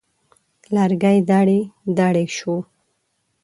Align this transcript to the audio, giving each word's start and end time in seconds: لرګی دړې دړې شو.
لرګی 0.75 1.17
دړې 1.29 1.59
دړې 1.97 2.25
شو. 2.37 2.55